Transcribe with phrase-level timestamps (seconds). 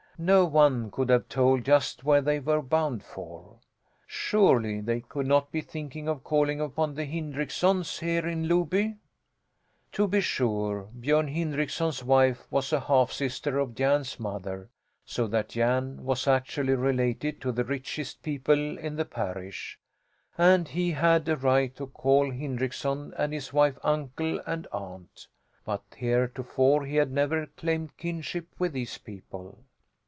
[0.17, 3.57] No one could have told just where they were bound for.
[4.05, 8.97] Surely they could not be thinking of calling upon the Hindricksons, here in Loby?
[9.93, 14.69] To be sure Björn Hindrickson's wife was a half sister of Jan's mother,
[15.03, 19.79] so that Jan was actually related to the richest people in the parish,
[20.37, 25.25] and he had a right to call Hindrickson and his wife uncle and aunt.
[25.65, 29.63] But heretofore he had never claimed kinship with these people.